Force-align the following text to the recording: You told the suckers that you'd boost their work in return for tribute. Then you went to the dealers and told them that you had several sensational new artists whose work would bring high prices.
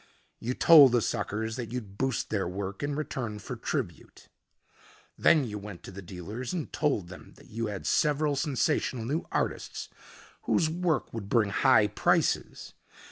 You 0.39 0.55
told 0.55 0.93
the 0.93 1.01
suckers 1.03 1.57
that 1.57 1.71
you'd 1.71 1.95
boost 1.99 2.31
their 2.31 2.47
work 2.47 2.81
in 2.81 2.95
return 2.95 3.37
for 3.37 3.55
tribute. 3.55 4.29
Then 5.15 5.43
you 5.43 5.59
went 5.59 5.83
to 5.83 5.91
the 5.91 6.01
dealers 6.01 6.53
and 6.53 6.73
told 6.73 7.07
them 7.09 7.33
that 7.35 7.51
you 7.51 7.67
had 7.67 7.85
several 7.85 8.35
sensational 8.35 9.05
new 9.05 9.27
artists 9.31 9.89
whose 10.45 10.71
work 10.71 11.13
would 11.13 11.29
bring 11.29 11.51
high 11.51 11.85
prices. 11.85 12.73